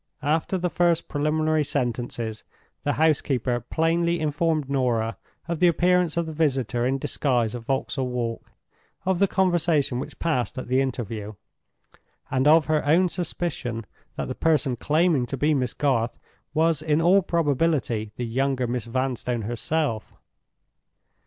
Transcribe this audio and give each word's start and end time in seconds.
After 0.23 0.57
the 0.57 0.71
first 0.71 1.07
preliminary 1.07 1.63
sentences, 1.63 2.43
the 2.83 2.93
housekeeper 2.93 3.59
plainly 3.59 4.19
informed 4.19 4.67
Norah 4.67 5.15
of 5.47 5.59
the 5.59 5.67
appearance 5.67 6.17
of 6.17 6.25
the 6.25 6.33
visitor 6.33 6.87
in 6.87 6.97
disguise 6.97 7.53
at 7.53 7.65
Vauxhall 7.65 8.07
Walk; 8.07 8.51
of 9.05 9.19
the 9.19 9.27
conversation 9.27 9.99
which 9.99 10.17
passed 10.17 10.57
at 10.57 10.67
the 10.69 10.81
interview; 10.81 11.33
and 12.31 12.47
of 12.47 12.65
her 12.65 12.83
own 12.83 13.09
suspicion 13.09 13.85
that 14.15 14.27
the 14.27 14.33
person 14.33 14.75
claiming 14.75 15.27
to 15.27 15.37
be 15.37 15.53
Miss 15.53 15.75
Garth 15.75 16.17
was, 16.51 16.81
in 16.81 16.99
all 16.99 17.21
probability, 17.21 18.11
the 18.15 18.25
younger 18.25 18.65
Miss 18.65 18.87
Vanstone 18.87 19.43
herself. 19.43 20.15